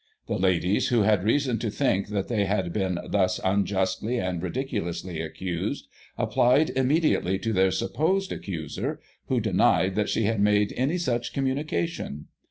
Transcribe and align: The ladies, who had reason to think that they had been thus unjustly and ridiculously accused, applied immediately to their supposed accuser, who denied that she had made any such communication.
The 0.25 0.39
ladies, 0.39 0.87
who 0.87 1.03
had 1.03 1.23
reason 1.23 1.59
to 1.59 1.69
think 1.69 2.07
that 2.07 2.27
they 2.27 2.45
had 2.45 2.73
been 2.73 2.97
thus 3.07 3.39
unjustly 3.43 4.17
and 4.17 4.41
ridiculously 4.41 5.21
accused, 5.21 5.87
applied 6.17 6.71
immediately 6.71 7.37
to 7.37 7.53
their 7.53 7.69
supposed 7.69 8.31
accuser, 8.31 8.99
who 9.27 9.39
denied 9.39 9.93
that 9.93 10.09
she 10.09 10.23
had 10.23 10.39
made 10.41 10.73
any 10.75 10.97
such 10.97 11.33
communication. 11.33 12.29